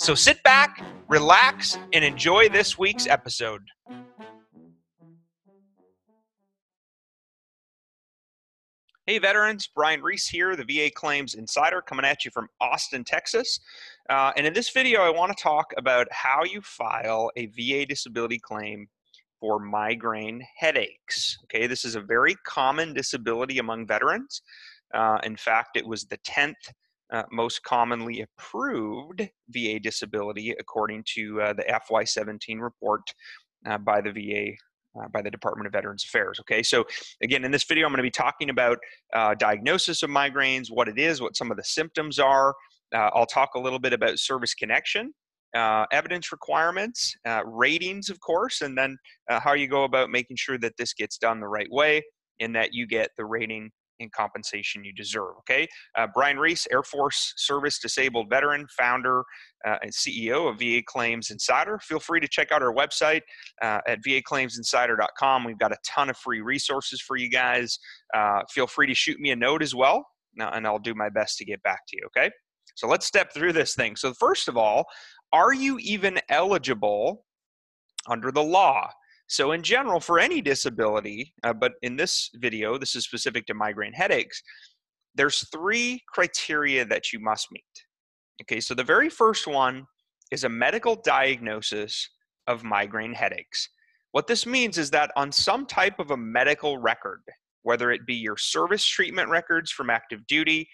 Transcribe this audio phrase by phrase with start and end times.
[0.00, 3.60] So sit back, relax, and enjoy this week's episode.
[9.04, 13.60] Hey, veterans, Brian Reese here, the VA Claims Insider, coming at you from Austin, Texas.
[14.08, 17.84] Uh, and in this video, I want to talk about how you file a VA
[17.84, 18.88] disability claim
[19.38, 21.36] for migraine headaches.
[21.44, 24.40] Okay, this is a very common disability among veterans.
[24.94, 26.54] Uh, in fact, it was the 10th
[27.12, 33.02] uh, most commonly approved VA disability according to uh, the FY17 report
[33.66, 34.52] uh, by the VA.
[35.00, 36.40] Uh, by the Department of Veterans Affairs.
[36.40, 36.84] Okay, so
[37.22, 38.76] again, in this video, I'm going to be talking about
[39.14, 42.56] uh, diagnosis of migraines, what it is, what some of the symptoms are.
[42.92, 45.14] Uh, I'll talk a little bit about service connection,
[45.54, 47.14] evidence requirements,
[47.44, 48.96] ratings, of course, and then
[49.28, 52.02] how you go about making sure that this gets done the right way
[52.40, 53.70] and that you get the rating
[54.00, 55.34] and compensation you deserve.
[55.40, 59.24] Okay, uh, Brian Reese, Air Force Service Disabled Veteran, founder
[59.66, 61.78] uh, and CEO of VA Claims Insider.
[61.78, 63.22] Feel free to check out our website
[63.62, 65.44] uh, at vaclaimsinsider.com.
[65.44, 67.78] We've got a ton of free resources for you guys.
[68.14, 70.06] Uh, feel free to shoot me a note as well,
[70.38, 72.06] and I'll do my best to get back to you.
[72.06, 72.30] Okay,
[72.74, 73.96] so let's step through this thing.
[73.96, 74.84] So first of all,
[75.32, 77.24] are you even eligible
[78.08, 78.90] under the law
[79.30, 83.54] so, in general, for any disability, uh, but in this video, this is specific to
[83.54, 84.42] migraine headaches,
[85.14, 87.62] there's three criteria that you must meet.
[88.42, 89.86] Okay, so the very first one
[90.32, 92.10] is a medical diagnosis
[92.48, 93.68] of migraine headaches.
[94.10, 97.22] What this means is that on some type of a medical record,
[97.62, 100.68] whether it be your service treatment records from active duty,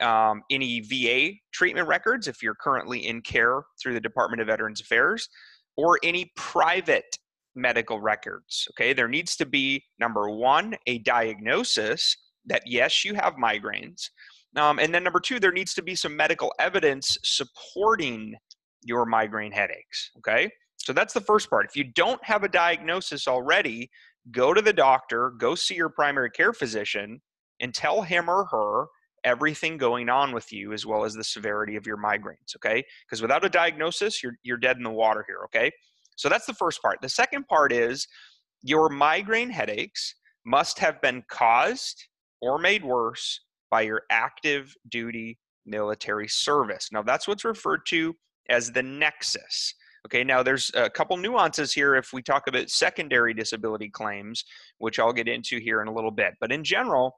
[0.00, 4.80] um, any VA treatment records if you're currently in care through the Department of Veterans
[4.80, 5.28] Affairs,
[5.76, 7.18] or any private
[7.58, 8.66] medical records.
[8.72, 14.08] Okay, there needs to be number one, a diagnosis that yes, you have migraines.
[14.56, 18.34] Um, and then number two, there needs to be some medical evidence supporting
[18.82, 20.10] your migraine headaches.
[20.18, 21.66] Okay, so that's the first part.
[21.66, 23.90] If you don't have a diagnosis already,
[24.30, 27.20] go to the doctor, go see your primary care physician,
[27.60, 28.86] and tell him or her
[29.24, 33.20] everything going on with you as well as the severity of your migraines okay because
[33.20, 35.70] without a diagnosis you're you're dead in the water here okay
[36.18, 36.98] so that's the first part.
[37.00, 38.06] The second part is
[38.62, 40.14] your migraine headaches
[40.44, 42.04] must have been caused
[42.42, 43.40] or made worse
[43.70, 46.88] by your active duty military service.
[46.90, 48.14] Now, that's what's referred to
[48.50, 49.74] as the nexus.
[50.06, 54.44] Okay, now there's a couple nuances here if we talk about secondary disability claims,
[54.78, 56.34] which I'll get into here in a little bit.
[56.40, 57.16] But in general,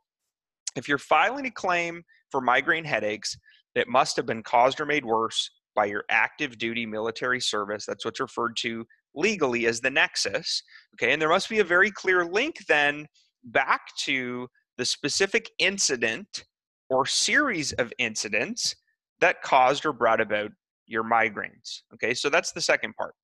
[0.77, 3.37] if you're filing a claim for migraine headaches
[3.75, 7.85] that must have been caused or made worse by your active duty military service.
[7.87, 10.63] That's what's referred to legally as the nexus.
[10.95, 13.07] Okay, and there must be a very clear link then
[13.45, 14.49] back to
[14.79, 16.45] the specific incident
[16.89, 18.75] or series of incidents
[19.21, 20.51] that caused or brought about
[20.87, 21.83] your migraines.
[21.95, 23.15] Okay, so that's the second part.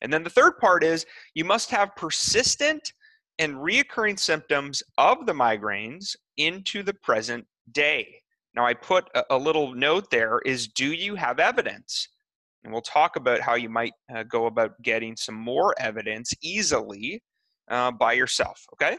[0.00, 2.92] And then the third part is you must have persistent
[3.38, 8.21] and reoccurring symptoms of the migraines into the present day.
[8.54, 12.08] Now, I put a, a little note there is do you have evidence?
[12.64, 17.22] And we'll talk about how you might uh, go about getting some more evidence easily
[17.70, 18.96] uh, by yourself, okay?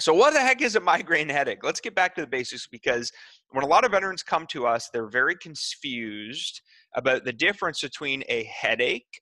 [0.00, 1.62] So, what the heck is a migraine headache?
[1.62, 3.12] Let's get back to the basics because
[3.50, 6.60] when a lot of veterans come to us, they're very confused
[6.96, 9.20] about the difference between a headache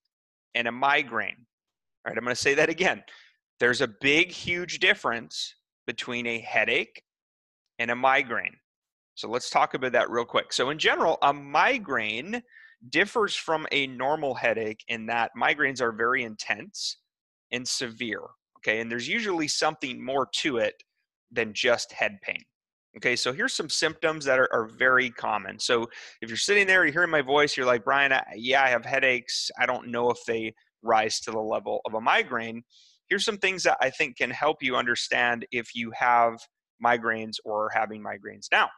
[0.54, 1.46] and a migraine.
[2.04, 3.02] All right, I'm going to say that again.
[3.58, 5.54] There's a big, huge difference
[5.86, 7.02] between a headache
[7.78, 8.56] and a migraine.
[9.20, 10.50] So let's talk about that real quick.
[10.50, 12.42] So, in general, a migraine
[12.88, 16.96] differs from a normal headache in that migraines are very intense
[17.52, 18.22] and severe.
[18.58, 20.82] Okay, and there's usually something more to it
[21.30, 22.42] than just head pain.
[22.96, 25.58] Okay, so here's some symptoms that are, are very common.
[25.58, 25.86] So
[26.22, 28.86] if you're sitting there, you're hearing my voice, you're like, Brian, I, yeah, I have
[28.86, 29.50] headaches.
[29.58, 32.62] I don't know if they rise to the level of a migraine.
[33.10, 36.38] Here's some things that I think can help you understand if you have
[36.82, 38.70] migraines or are having migraines now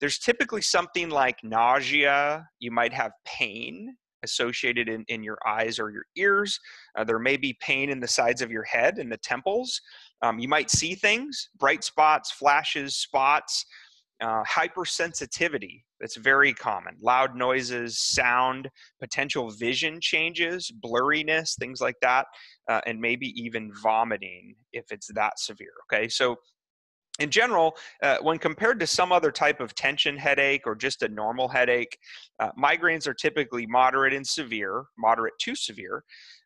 [0.00, 5.90] there's typically something like nausea, you might have pain associated in, in your eyes or
[5.90, 6.58] your ears.
[6.98, 9.80] Uh, there may be pain in the sides of your head and the temples.
[10.22, 13.64] Um, you might see things, bright spots, flashes, spots.
[14.20, 18.68] uh, hypersensitivity that's very common loud noises sound
[19.00, 22.26] potential vision changes blurriness things like that
[22.70, 26.36] uh, and maybe even vomiting if it's that severe okay so
[27.18, 31.08] in general, uh, when compared to some other type of tension headache or just a
[31.08, 31.96] normal headache,
[32.40, 36.04] uh, migraines are typically moderate and severe, moderate to severe.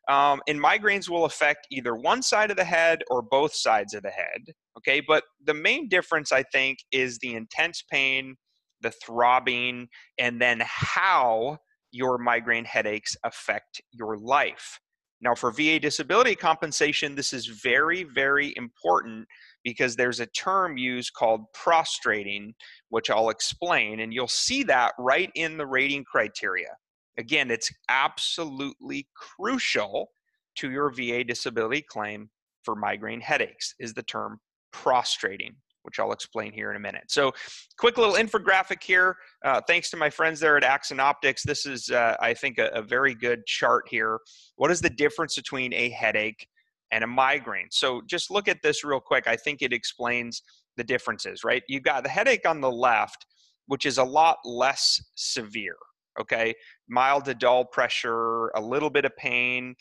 [0.09, 4.03] Um, and migraines will affect either one side of the head or both sides of
[4.03, 4.53] the head.
[4.77, 8.35] Okay, but the main difference, I think, is the intense pain,
[8.81, 11.57] the throbbing, and then how
[11.91, 14.79] your migraine headaches affect your life.
[15.21, 19.27] Now, for VA disability compensation, this is very, very important
[19.63, 22.53] because there's a term used called prostrating,
[22.89, 26.75] which I'll explain, and you'll see that right in the rating criteria.
[27.17, 30.09] Again, it's absolutely crucial
[30.57, 32.29] to your VA disability claim
[32.63, 34.39] for migraine headaches is the term
[34.71, 37.05] prostrating which I'll explain here in a minute.
[37.07, 37.31] So,
[37.77, 39.17] quick little infographic here.
[39.43, 41.43] Uh, thanks to my friends there at Axon Optics.
[41.43, 44.19] This is, uh, I think, a, a, very good chart here.
[44.57, 46.47] What is the difference between a headache
[46.91, 47.67] and a migraine.
[47.71, 49.27] So just look at this real quick.
[49.27, 50.41] I think it explains
[50.77, 51.63] the differences, right?
[51.67, 53.25] You've got the headache on the left,
[53.67, 55.77] which is a lot less severe,
[56.19, 56.53] okay?
[56.89, 59.75] Mild to dull pressure, a little bit of pain,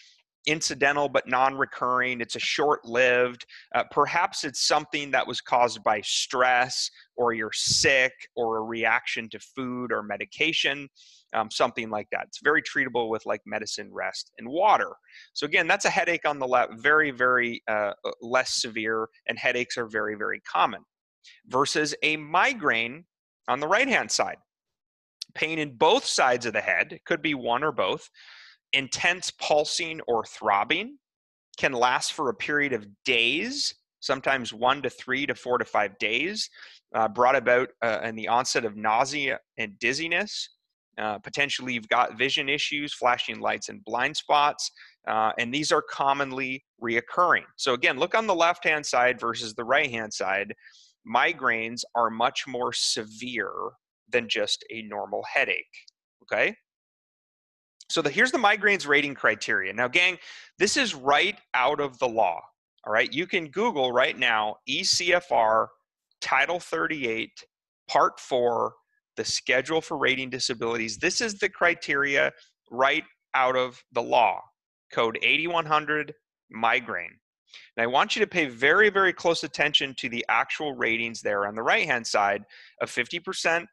[0.46, 2.20] incidental but non recurring.
[2.20, 3.44] It's a short lived.
[3.74, 9.28] Uh, perhaps it's something that was caused by stress or you're sick or a reaction
[9.30, 10.88] to food or medication,
[11.32, 12.24] um, something like that.
[12.28, 14.92] It's very treatable with like medicine, rest, and water.
[15.32, 19.38] So, again, that's a headache on the left, very, very uh, uh less severe, and
[19.38, 20.82] headaches are very, very common
[21.46, 23.04] versus a migraine
[23.48, 24.36] on the right hand side.
[25.34, 28.08] Pain in both sides of the head, it could be one or both
[28.72, 30.96] intense pulsing or throbbing
[31.58, 35.98] can last for a period of days, sometimes one to three to four to five
[35.98, 36.48] days,
[36.94, 40.48] uh, brought about uh, in the onset of nausea and dizziness.
[40.98, 44.70] Uh, potentially, you've got vision issues, flashing lights, and blind spots,
[45.08, 47.44] uh, and these are commonly reoccurring.
[47.56, 50.52] So, again, look on the left hand side versus the right hand side.
[51.06, 53.52] Migraines are much more severe
[54.10, 55.64] than just a normal headache.
[56.22, 56.54] Okay.
[57.90, 59.72] So the, here's the migraines rating criteria.
[59.72, 60.18] Now, gang,
[60.58, 62.40] this is right out of the law.
[62.86, 65.66] All right, you can Google right now ECFR
[66.20, 67.30] Title 38,
[67.88, 68.72] Part 4,
[69.20, 70.96] the schedule for rating disabilities.
[70.96, 72.32] This is the criteria
[72.70, 74.40] right out of the law.
[74.94, 76.14] Code 8100
[76.50, 77.18] migraine.
[77.76, 81.46] And I want you to pay very, very close attention to the actual ratings there
[81.46, 82.44] on the right hand side
[82.80, 83.66] of 50%,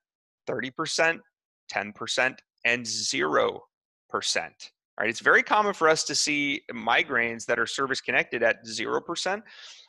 [0.50, 1.20] 30%,
[1.74, 2.36] 10%,
[2.66, 3.60] and 0%.
[5.00, 5.10] Right?
[5.10, 9.42] It's very common for us to see migraines that are service connected at 0%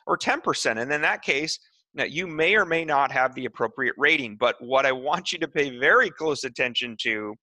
[0.07, 0.81] or 10%.
[0.81, 1.59] And in that case,
[1.93, 4.37] now you may or may not have the appropriate rating.
[4.37, 7.35] But what I want you to pay very close attention to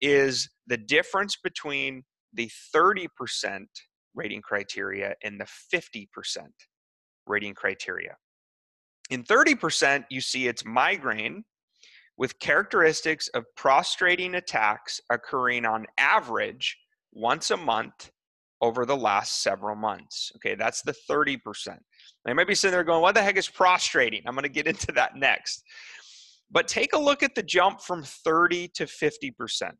[0.00, 2.02] is the difference between
[2.34, 3.08] the 30%
[4.14, 6.06] rating criteria and the 50%
[7.26, 8.16] rating criteria.
[9.10, 11.44] In 30%, you see it's migraine
[12.18, 16.76] with characteristics of prostrating attacks occurring on average
[17.12, 18.10] once a month
[18.60, 20.32] over the last several months.
[20.36, 21.78] Okay, that's the 30%.
[22.24, 24.22] They might be sitting there going, What the heck is prostrating?
[24.26, 25.62] I'm going to get into that next.
[26.50, 29.72] But take a look at the jump from 30 to 50%.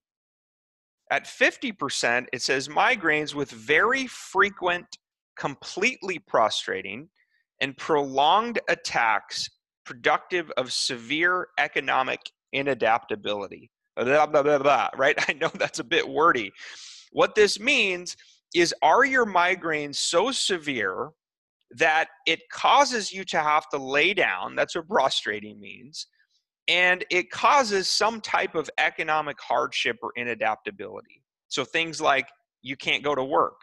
[1.11, 4.87] At 50%, it says migraines with very frequent,
[5.39, 7.09] completely prostrating,
[7.61, 9.49] and prolonged attacks
[9.87, 12.21] productive of severe economic
[12.55, 13.71] inadaptability.
[13.97, 15.17] Blah, blah, blah, right?
[15.29, 16.53] I know that's a bit wordy.
[17.13, 18.15] What this means
[18.55, 21.11] is are your migraines so severe
[21.73, 24.57] that it causes you to have to lay down?
[24.57, 26.07] That's what prostrating means.
[26.67, 31.23] And it causes some type of economic hardship or inadaptability.
[31.49, 32.29] So things like
[32.63, 33.59] you can't go to work.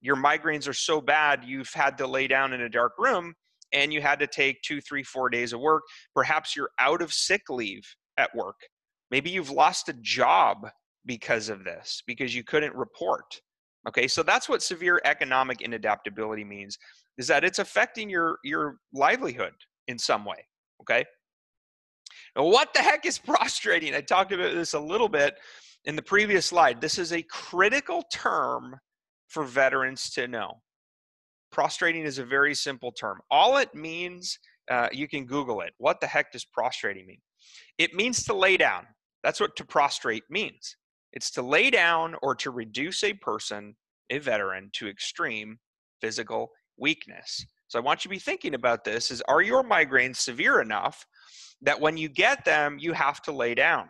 [0.00, 3.34] Your migraines are so bad, you've had to lay down in a dark room
[3.72, 5.82] and you had to take two, three, four days of work.
[6.14, 7.82] Perhaps you're out of sick leave
[8.16, 8.56] at work.
[9.10, 10.68] Maybe you've lost a job
[11.04, 13.40] because of this, because you couldn't report.
[13.86, 16.78] Okay, so that's what severe economic inadaptability means,
[17.16, 19.54] is that it's affecting your your livelihood
[19.86, 20.44] in some way.
[20.82, 21.04] Okay.
[22.36, 23.94] Now, what the heck is prostrating?
[23.94, 25.36] I talked about this a little bit
[25.84, 26.80] in the previous slide.
[26.80, 28.76] This is a critical term
[29.28, 30.60] for veterans to know.
[31.50, 33.20] Prostrating is a very simple term.
[33.30, 34.38] All it means,
[34.70, 35.72] uh, you can Google it.
[35.78, 37.20] What the heck does prostrating mean?
[37.78, 38.86] It means to lay down.
[39.24, 40.76] That's what to prostrate means.
[41.12, 43.76] It's to lay down or to reduce a person,
[44.10, 45.58] a veteran, to extreme
[46.00, 47.44] physical weakness.
[47.68, 51.04] So I want you to be thinking about this is are your migraines severe enough
[51.60, 53.88] that when you get them, you have to lay down.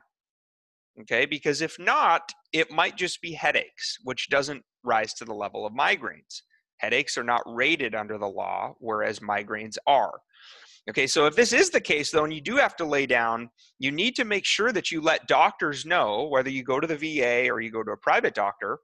[1.03, 5.65] Okay, because if not, it might just be headaches, which doesn't rise to the level
[5.65, 6.43] of migraines.
[6.79, 10.21] Headaches are not rated under the law, whereas migraines are.
[10.89, 13.51] Okay, so if this is the case, though, and you do have to lay down,
[13.79, 16.97] you need to make sure that you let doctors know, whether you go to the
[16.97, 18.79] VA or you go to a private doctor,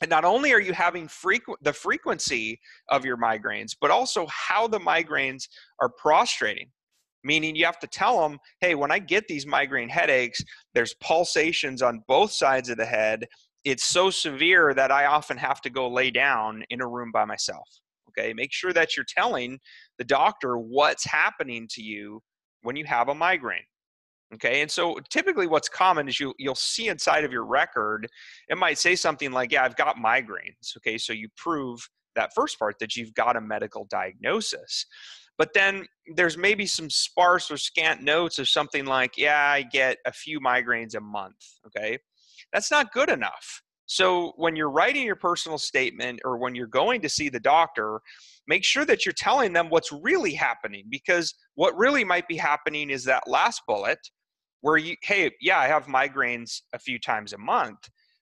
[0.00, 4.68] and not only are you having frequent the frequency of your migraines, but also how
[4.68, 5.44] the migraines
[5.80, 6.70] are prostrating.
[7.24, 10.40] Meaning, you have to tell them, hey, when I get these migraine headaches,
[10.72, 13.26] there's pulsations on both sides of the head.
[13.64, 17.24] It's so severe that I often have to go lay down in a room by
[17.24, 17.68] myself.
[18.18, 19.58] Okay, make sure that you're telling
[19.98, 22.20] the doctor what's happening to you
[22.62, 23.62] when you have a migraine.
[24.34, 28.06] Okay, and so typically what's common is you you'll see inside of your record,
[28.48, 31.80] it might say something like, "Yeah, I've got migraines." Okay, so you prove
[32.16, 34.86] that first part that you've got a medical diagnosis.
[35.38, 39.98] But then there's maybe some sparse or scant notes of something like, "Yeah, I get
[40.04, 41.98] a few migraines a month." Okay,
[42.52, 43.62] that's not good enough.
[43.88, 48.00] So when you're writing your personal statement or when you're going to see the doctor,
[48.46, 52.90] make sure that you're telling them what's really happening because what really might be happening
[52.90, 53.98] is that last bullet
[54.60, 57.78] where you hey, yeah, I have migraines a few times a month,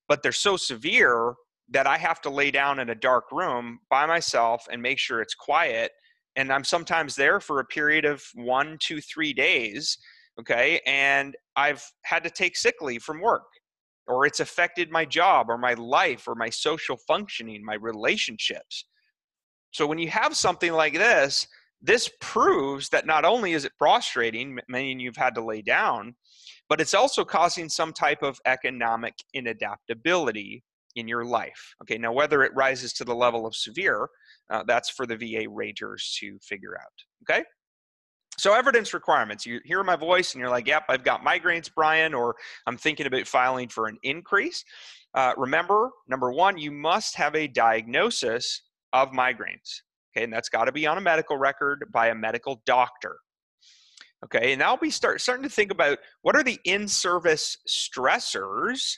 [0.08, 1.34] but they're so severe
[1.70, 5.20] that I have to lay down in a dark room by myself and make sure
[5.20, 5.90] it's quiet
[6.36, 9.98] and I'm sometimes there for a period of one, two, three days.
[10.38, 10.80] Okay.
[10.86, 13.46] And I've had to take sick leave from work
[14.06, 18.84] or it's affected my job or my life or my social functioning, my relationships.
[19.72, 21.46] So when you have something like this,
[21.82, 26.14] this proves that not only is it prostrating, meaning you've had to lay down,
[26.68, 30.62] but it's also causing some type of economic inadaptability
[30.96, 31.74] in your life.
[31.82, 34.08] Okay, now whether it rises to the level of severe,
[34.50, 37.30] uh, that's for the VA raters to figure out.
[37.30, 37.44] Okay.
[38.38, 39.46] So evidence requirements.
[39.46, 43.06] You hear my voice and you're like, "Yep, I've got migraines, Brian," or "I'm thinking
[43.06, 44.64] about filing for an increase."
[45.14, 48.62] Uh, remember, number one, you must have a diagnosis
[48.92, 49.80] of migraines.
[50.14, 53.18] Okay, and that's got to be on a medical record by a medical doctor.
[54.24, 58.96] Okay, and now we start starting to think about what are the in-service stressors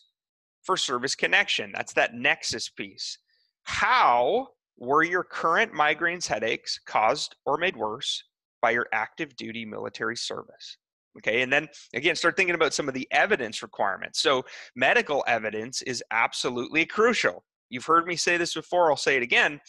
[0.62, 1.73] for service connection.
[1.73, 3.18] That's that nexus piece.
[3.64, 8.23] How were your current migraines headaches caused or made worse
[8.60, 10.76] by your active duty military service.
[11.18, 14.20] Okay, and then again, start thinking about some of the evidence requirements.
[14.20, 14.44] So,
[14.76, 17.44] medical evidence is absolutely crucial.
[17.70, 19.60] You've heard me say this before, I'll say it again.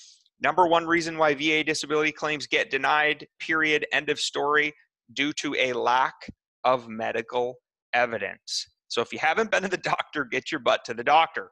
[0.42, 4.74] Number one reason why VA disability claims get denied, period, end of story,
[5.14, 6.14] due to a lack
[6.64, 7.56] of medical
[7.94, 8.68] evidence.
[8.88, 11.50] So, if you haven't been to the doctor, get your butt to the doctor.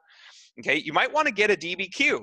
[0.60, 2.20] Okay, you might want to get a DBQ.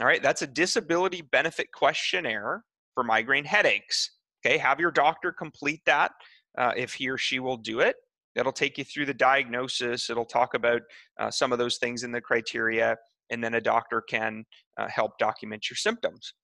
[0.00, 2.64] All right, that's a disability benefit questionnaire
[2.94, 4.10] for migraine headaches.
[4.44, 6.12] Okay, have your doctor complete that
[6.58, 7.96] uh, if he or she will do it.
[8.36, 10.08] It'll take you through the diagnosis.
[10.08, 10.82] It'll talk about
[11.18, 12.96] uh, some of those things in the criteria,
[13.30, 14.44] and then a doctor can
[14.78, 16.34] uh, help document your symptoms.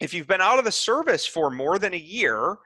[0.00, 2.56] If you've been out of the service for more than a year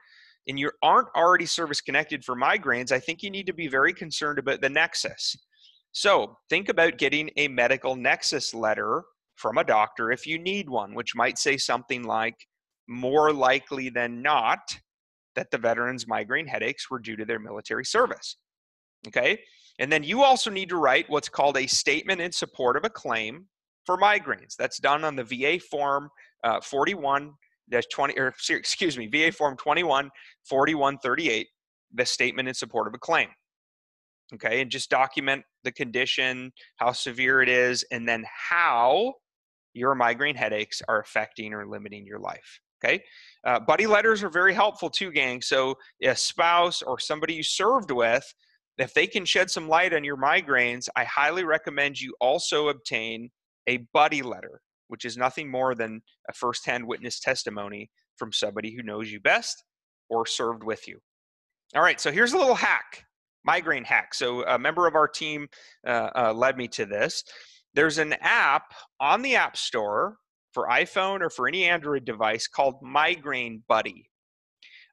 [0.47, 3.93] and you aren't already service connected for migraines, I think you need to be very
[3.93, 5.35] concerned about the nexus.
[5.91, 9.03] So think about getting a medical nexus letter
[9.35, 12.35] from a doctor if you need one, which might say something like,
[12.87, 14.59] more likely than not
[15.35, 18.37] that the veterans' migraine headaches were due to their military service.
[19.07, 19.39] Okay?
[19.79, 22.89] And then you also need to write what's called a statement in support of a
[22.89, 23.45] claim
[23.85, 24.55] for migraines.
[24.57, 26.09] That's done on the VA form
[26.43, 27.33] uh, 41
[27.91, 30.09] 20 or excuse me, VA form 21
[30.47, 31.47] 4138,
[31.93, 33.29] the statement in support of a claim.
[34.33, 39.13] Okay, and just document the condition, how severe it is, and then how
[39.73, 42.59] your migraine headaches are affecting or limiting your life.
[42.83, 43.03] Okay.
[43.45, 45.41] Uh, buddy letters are very helpful too, gang.
[45.41, 48.25] So a spouse or somebody you served with,
[48.77, 53.29] if they can shed some light on your migraines, I highly recommend you also obtain
[53.67, 58.83] a buddy letter, which is nothing more than a firsthand witness testimony from somebody who
[58.83, 59.63] knows you best
[60.09, 60.99] or served with you.
[61.75, 63.05] All right, so here's a little hack,
[63.43, 64.13] migraine hack.
[64.13, 65.47] So a member of our team
[65.87, 67.23] uh, uh, led me to this.
[67.73, 70.17] There's an app on the App Store
[70.55, 74.09] for iPhone or for any Android device called Migraine Buddy.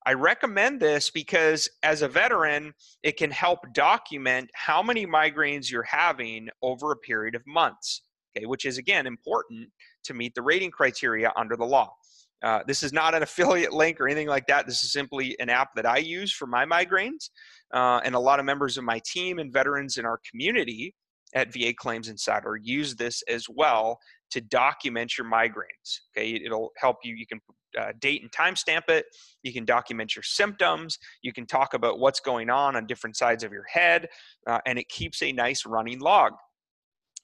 [0.05, 5.85] I recommend this because as a veteran, it can help document how many migraines you're
[5.85, 8.03] having over a period of months,
[8.37, 9.69] okay, which is again important
[10.03, 11.95] to meet the rating criteria under the law.
[12.43, 14.67] Uh, this is not an affiliate link or anything like that.
[14.67, 17.31] This is simply an app that I use for my migraines.
[17.73, 20.97] Uh, and a lot of members of my team and veterans in our community
[21.35, 23.99] at VA Claims Insider use this as well
[24.31, 26.01] to document your migraines.
[26.17, 27.15] Okay, it'll help you.
[27.15, 27.41] You can
[27.79, 29.07] uh, date and timestamp it.
[29.43, 30.99] You can document your symptoms.
[31.23, 34.09] You can talk about what's going on on different sides of your head,
[34.47, 36.33] uh, and it keeps a nice running log.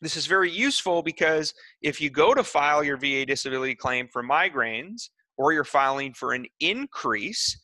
[0.00, 4.22] This is very useful because if you go to file your VA disability claim for
[4.22, 7.58] migraines or you're filing for an increase,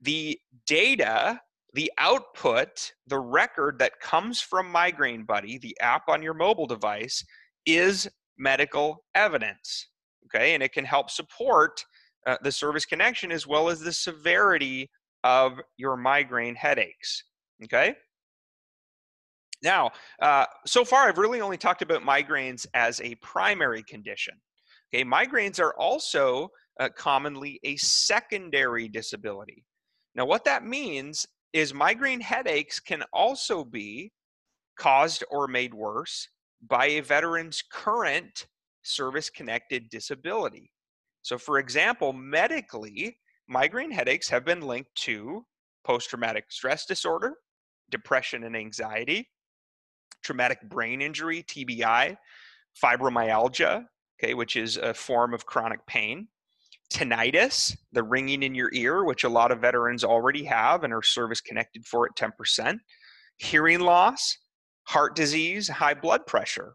[0.00, 1.40] the data,
[1.74, 7.24] the output, the record that comes from Migraine Buddy, the app on your mobile device,
[7.66, 9.88] is medical evidence.
[10.26, 11.84] Okay, and it can help support
[12.26, 14.88] uh, the service connection as well as the severity
[15.24, 17.24] of your migraine headaches.
[17.64, 17.94] Okay.
[19.62, 24.34] Now, uh, so far, I've really only talked about migraines as a primary condition.
[24.94, 29.64] Okay, migraines are also uh, commonly a secondary disability.
[30.14, 34.12] Now, what that means is migraine headaches can also be
[34.76, 36.28] caused or made worse
[36.66, 38.48] by a veteran's current
[38.82, 40.72] service connected disability.
[41.22, 43.16] So, for example, medically,
[43.48, 45.46] migraine headaches have been linked to
[45.84, 47.34] post traumatic stress disorder,
[47.88, 49.28] depression and anxiety,
[50.24, 52.16] traumatic brain injury, TBI,
[52.82, 53.84] fibromyalgia,
[54.18, 56.26] okay, which is a form of chronic pain,
[56.92, 61.02] tinnitus, the ringing in your ear, which a lot of veterans already have and are
[61.02, 62.78] service connected for at 10%,
[63.38, 64.36] hearing loss,
[64.84, 66.74] heart disease, high blood pressure.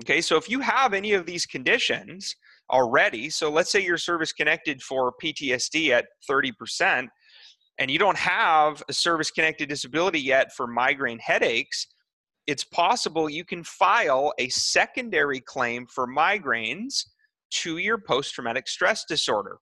[0.00, 2.34] Okay, so if you have any of these conditions
[2.70, 7.08] already, so let's say you're service connected for PTSD at 30%,
[7.78, 11.86] and you don't have a service connected disability yet for migraine headaches,
[12.46, 17.04] it's possible you can file a secondary claim for migraines
[17.50, 19.58] to your post traumatic stress disorder.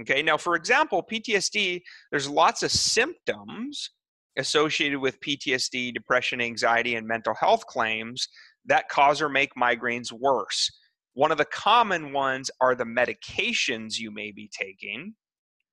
[0.00, 1.80] Okay, now for example, PTSD,
[2.10, 3.90] there's lots of symptoms
[4.38, 8.28] associated with PTSD, depression, anxiety, and mental health claims
[8.66, 10.70] that cause or make migraines worse.
[11.14, 15.14] One of the common ones are the medications you may be taking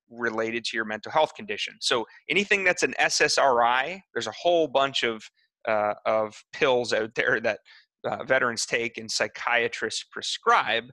[0.10, 1.76] related to your mental health condition.
[1.82, 5.24] So anything that's an SSRI, there's a whole bunch of
[5.68, 7.60] uh, of pills out there that
[8.06, 10.86] uh, veterans take and psychiatrists prescribe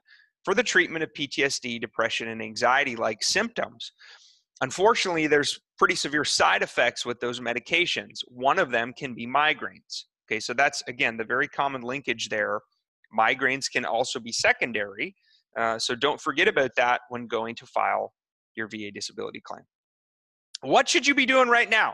[0.43, 3.91] for the treatment of PTSD, depression, and anxiety like symptoms.
[4.61, 8.19] Unfortunately, there's pretty severe side effects with those medications.
[8.27, 10.03] One of them can be migraines.
[10.27, 12.61] Okay, so that's again the very common linkage there.
[13.17, 15.15] Migraines can also be secondary.
[15.57, 18.13] Uh, so don't forget about that when going to file
[18.55, 19.63] your VA disability claim.
[20.61, 21.93] What should you be doing right now?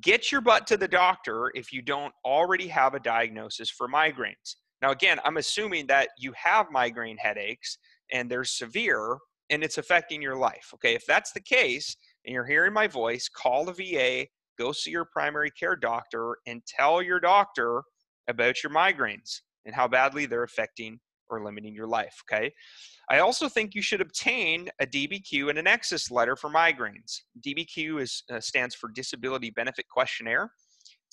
[0.00, 4.56] get your butt to the doctor if you don't already have a diagnosis for migraines.
[4.82, 7.78] Now, again, I'm assuming that you have migraine headaches
[8.12, 9.18] and they're severe
[9.50, 10.70] and it's affecting your life.
[10.74, 14.26] Okay, if that's the case and you're hearing my voice, call the VA,
[14.58, 17.82] go see your primary care doctor, and tell your doctor
[18.28, 22.14] about your migraines and how badly they're affecting or limiting your life.
[22.28, 22.52] Okay.
[23.10, 27.20] I also think you should obtain a DBQ and an Nexus letter for migraines.
[27.40, 30.50] DBQ is, uh, stands for Disability Benefit Questionnaire.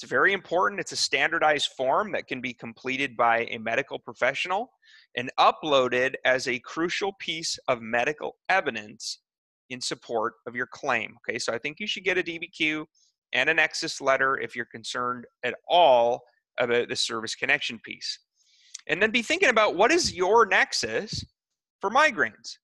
[0.03, 0.81] It's very important.
[0.81, 4.69] It's a standardized form that can be completed by a medical professional
[5.15, 9.19] and uploaded as a crucial piece of medical evidence
[9.69, 11.15] in support of your claim.
[11.19, 12.83] Okay, so I think you should get a DBQ
[13.31, 16.23] and a Nexus letter if you're concerned at all
[16.59, 18.19] about the service connection piece.
[18.87, 21.23] And then be thinking about what is your nexus
[21.79, 22.57] for migraines?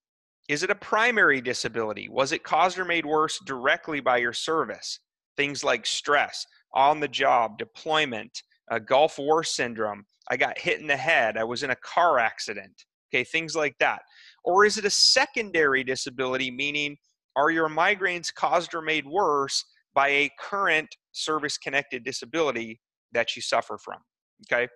[0.49, 2.09] Is it a primary disability?
[2.09, 4.99] Was it caused or made worse directly by your service?
[5.37, 10.05] Things like stress, on the job, deployment, uh, Gulf War syndrome.
[10.29, 11.37] I got hit in the head.
[11.37, 12.85] I was in a car accident.
[13.11, 14.01] Okay, things like that.
[14.43, 16.97] Or is it a secondary disability, meaning
[17.35, 22.79] are your migraines caused or made worse by a current service connected disability
[23.11, 23.97] that you suffer from?
[24.51, 24.67] Okay,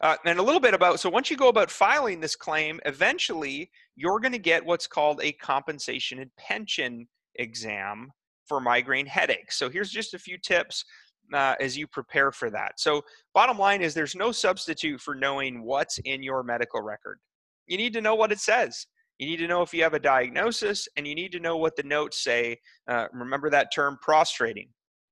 [0.00, 3.70] uh, and a little bit about so once you go about filing this claim, eventually
[3.96, 8.10] you're going to get what's called a compensation and pension exam
[8.46, 9.58] for migraine headaches.
[9.58, 10.84] So here's just a few tips
[11.32, 12.78] uh, as you prepare for that.
[12.78, 13.02] So,
[13.32, 17.18] bottom line is there's no substitute for knowing what's in your medical record.
[17.66, 18.86] You need to know what it says.
[19.18, 21.76] You need to know if you have a diagnosis, and you need to know what
[21.76, 22.58] the notes say.
[22.86, 24.68] Uh, remember that term prostrating.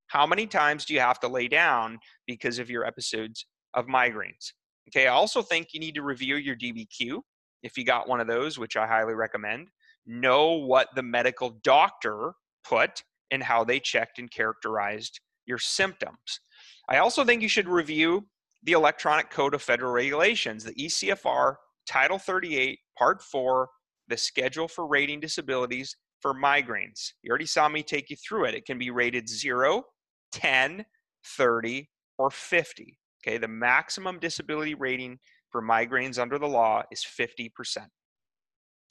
[0.08, 4.52] How many times do you have to lay down because of your episodes of migraines.
[4.88, 7.20] Okay, I also think you need to review your DBQ
[7.62, 9.68] if you got one of those, which I highly recommend.
[10.06, 12.32] Know what the medical doctor
[12.64, 16.40] put and how they checked and characterized your symptoms.
[16.88, 18.26] I also think you should review
[18.62, 23.68] the Electronic Code of Federal Regulations, the ECFR Title 38, Part 4,
[24.06, 27.12] the schedule for rating disabilities for migraines.
[27.22, 28.54] You already saw me take you through it.
[28.54, 29.82] It can be rated 0,
[30.30, 30.84] 10,
[31.24, 32.98] 30, or 50.
[33.26, 35.18] Okay, the maximum disability rating
[35.50, 37.50] for migraines under the law is 50%.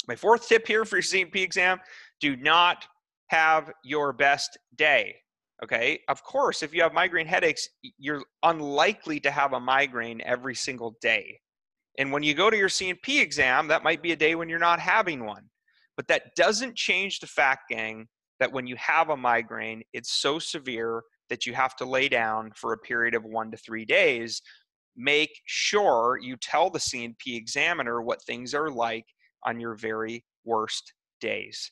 [0.07, 1.79] My fourth tip here for your C&P exam
[2.19, 2.85] do not
[3.31, 5.15] have your best day.
[5.63, 5.99] Okay.
[6.09, 10.97] Of course, if you have migraine headaches, you're unlikely to have a migraine every single
[11.01, 11.39] day.
[11.97, 14.59] And when you go to your C&P exam, that might be a day when you're
[14.59, 15.43] not having one.
[15.95, 18.07] But that doesn't change the fact, gang,
[18.41, 22.51] that when you have a migraine, it's so severe that you have to lay down
[22.55, 24.41] for a period of one to three days.
[24.97, 29.05] Make sure you tell the C&P examiner what things are like
[29.45, 31.71] on your very worst days.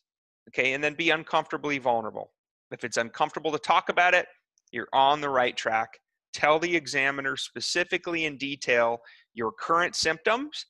[0.50, 2.32] Okay, and then be uncomfortably vulnerable.
[2.72, 4.28] If it's uncomfortable to talk about it,
[4.72, 6.00] you're on the right track.
[6.34, 9.00] Tell the examiner specifically in detail
[9.34, 10.66] your current symptoms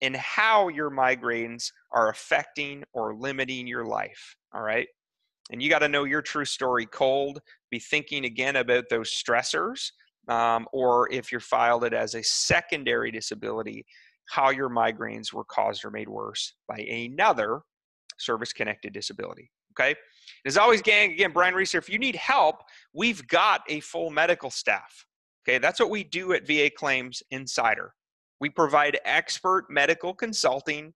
[0.00, 4.36] and how your migraines are affecting or limiting your life.
[4.54, 4.88] All right.
[5.50, 7.40] And you got to know your true story cold.
[7.70, 9.90] Be thinking again about those stressors,
[10.28, 13.84] um, or if you're filed it as a secondary disability,
[14.28, 17.60] how your migraines were caused or made worse by another
[18.22, 19.50] service connected disability.
[19.72, 19.94] Okay.
[20.44, 21.74] As always, gang, again, Brian Reese.
[21.74, 25.06] If you need help, we've got a full medical staff.
[25.46, 25.58] Okay.
[25.58, 27.94] That's what we do at VA Claims Insider.
[28.40, 30.92] We provide expert medical consulting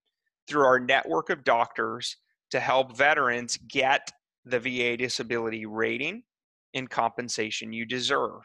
[0.47, 2.17] through our network of doctors
[2.51, 4.11] to help veterans get
[4.45, 6.23] the VA disability rating
[6.73, 8.41] and compensation you deserve.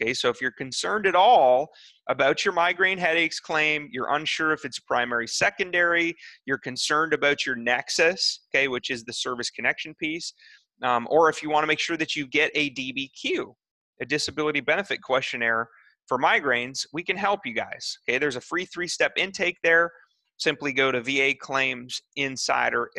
[0.00, 1.70] Okay, so if you're concerned at all
[2.08, 7.56] about your migraine headaches claim, you're unsure if it's primary, secondary, you're concerned about your
[7.56, 10.34] nexus, okay, which is the service connection piece,
[10.82, 13.54] um, or if you want to make sure that you get a DBQ,
[14.00, 15.68] a disability benefit questionnaire
[16.06, 17.98] for migraines, we can help you guys.
[18.08, 19.90] Okay, there's a free three step intake there.
[20.36, 22.90] Simply go to VA Claims Insider.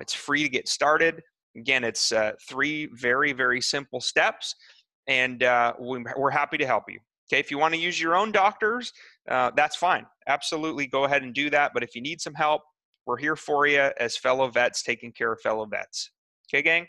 [0.00, 1.20] It's free to get started.
[1.56, 4.54] Again, it's uh, three very, very simple steps
[5.06, 6.98] and uh, we're happy to help you.
[7.30, 8.92] Okay, if you want to use your own doctors,
[9.30, 10.06] uh, that's fine.
[10.26, 11.72] Absolutely, go ahead and do that.
[11.72, 12.62] But if you need some help,
[13.06, 16.10] we're here for you as fellow vets taking care of fellow vets.
[16.48, 16.86] Okay, gang?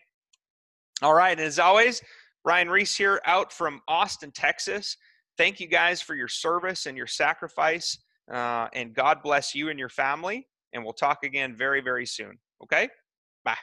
[1.02, 2.02] All right, and as always,
[2.44, 4.98] Brian Reese here out from Austin, Texas.
[5.38, 7.98] Thank you guys for your service and your sacrifice.
[8.32, 10.48] Uh, and God bless you and your family.
[10.74, 12.38] And we'll talk again very, very soon.
[12.64, 12.90] Okay?
[13.44, 13.58] Bye.